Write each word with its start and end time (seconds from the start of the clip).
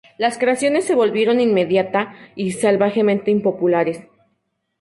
Las 0.17 0.39
creaciones 0.39 0.85
se 0.85 0.95
volvieron 0.95 1.39
inmediata 1.39 2.15
y 2.33 2.53
salvajemente 2.53 3.29
impopulares. 3.29 4.01